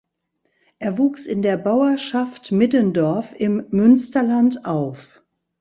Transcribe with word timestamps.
Er 0.79 0.97
wuchs 0.97 1.27
in 1.27 1.43
der 1.43 1.57
Bauerschaft 1.57 2.51
Middendorf 2.51 3.35
im 3.37 3.67
Münsterland 3.69 4.65
auf. 4.65 5.21